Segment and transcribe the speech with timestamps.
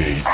[0.00, 0.29] DJ.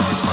[0.00, 0.23] know.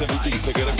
[0.00, 0.79] Pégate y muévete, pégate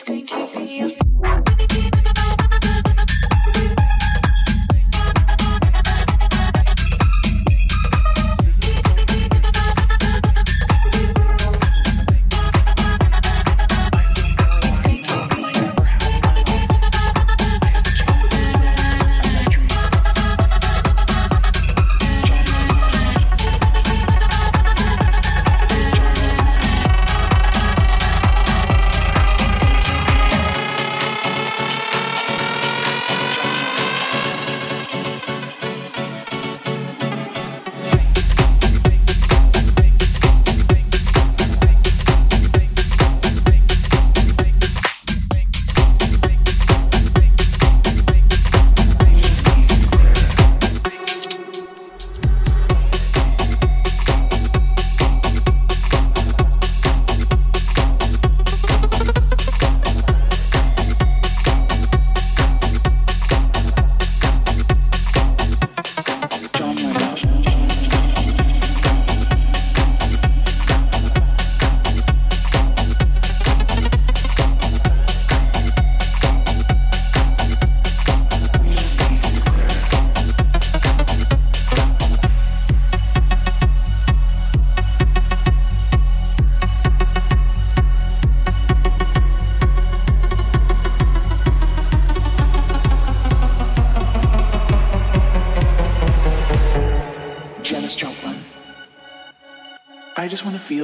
[0.00, 0.49] that's going to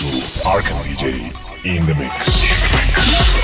[0.00, 0.06] to
[0.48, 3.39] Arcan DJ in the mix.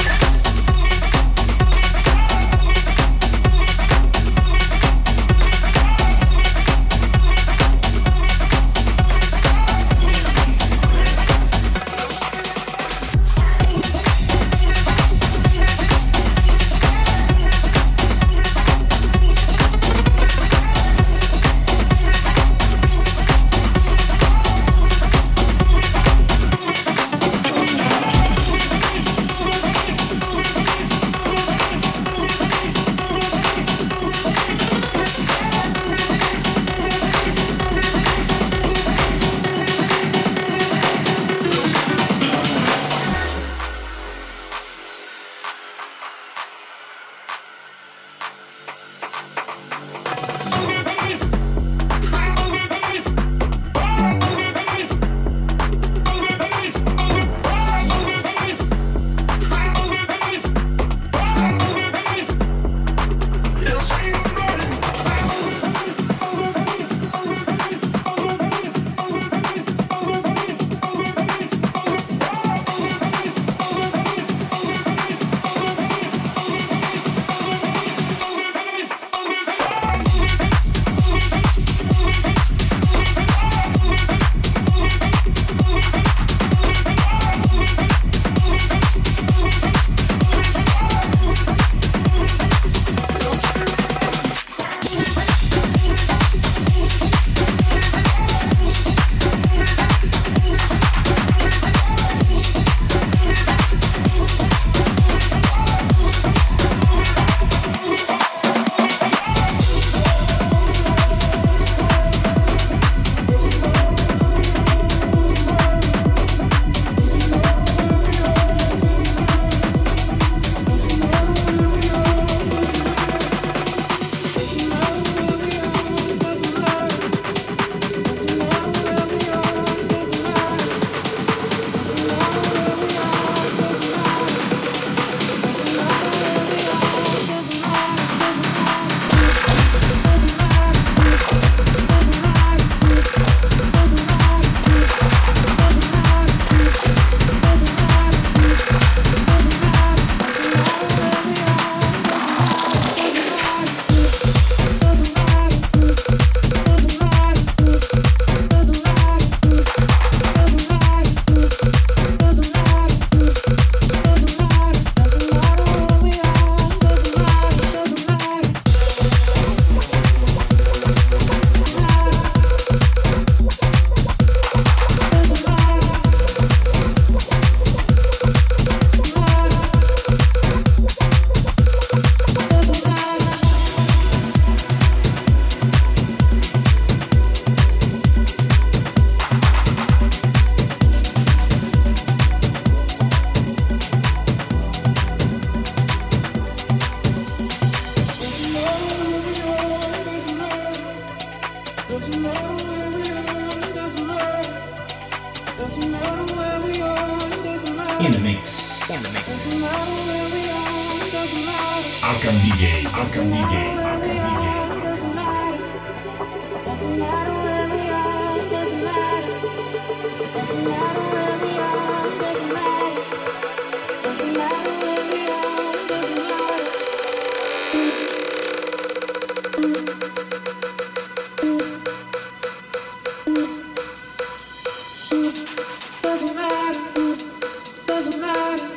[237.86, 238.75] Doesn't matter.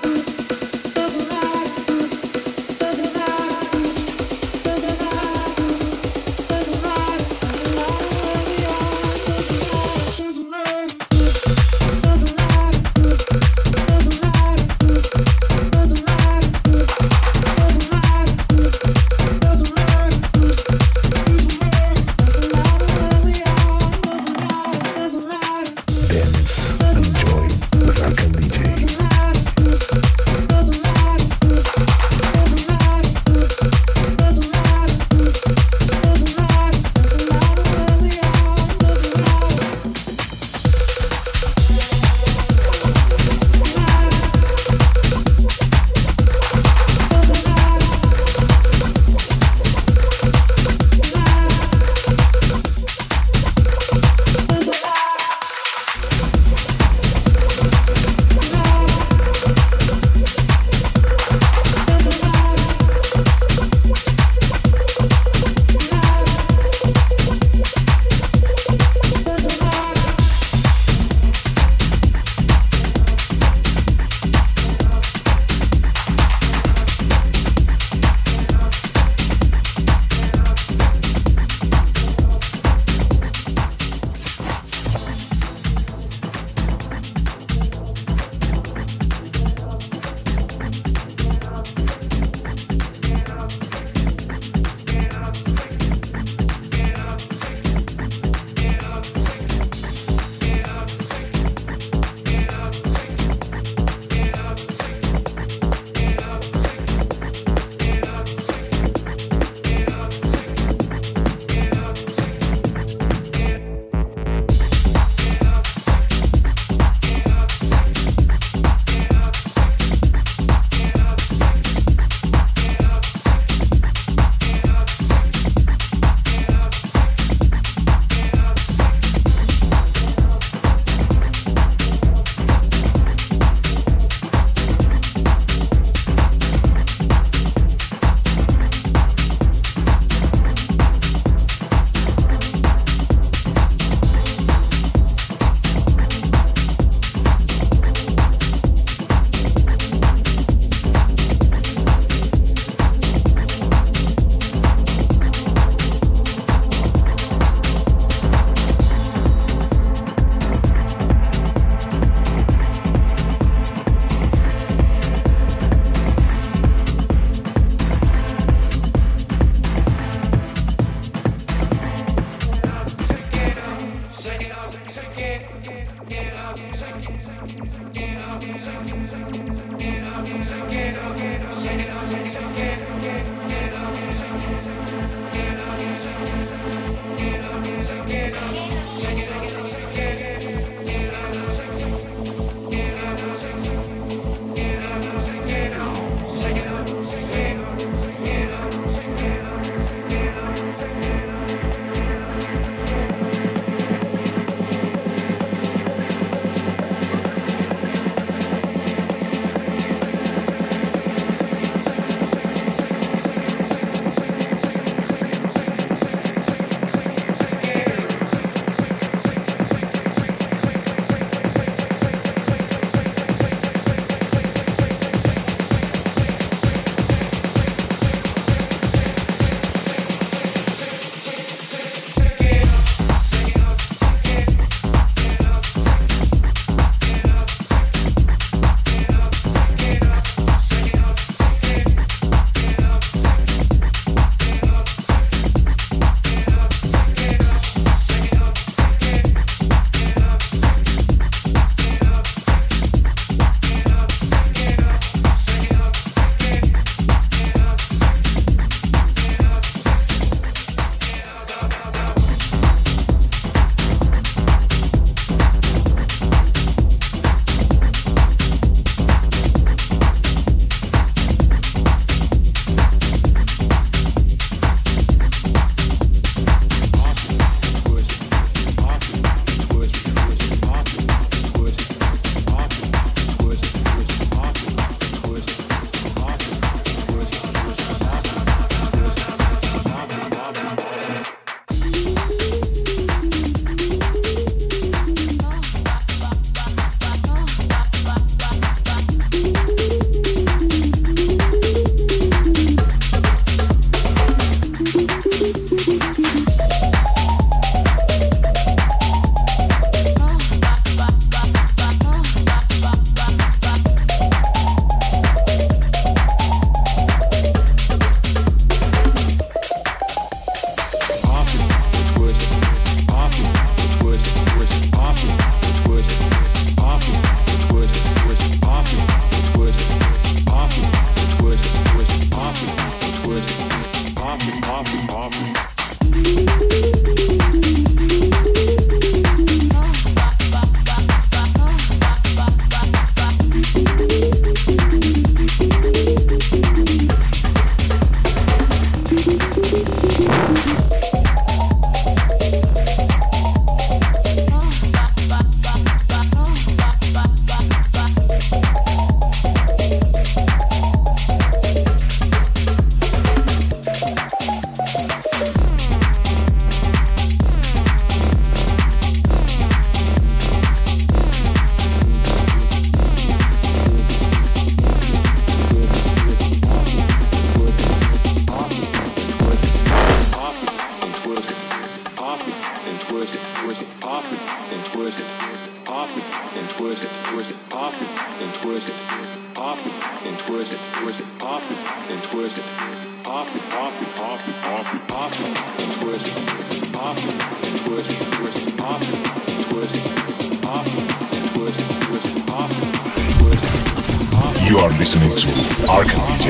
[404.70, 405.48] You are listening to
[405.90, 406.48] Arcan DJ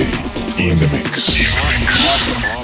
[0.59, 2.58] in the mix.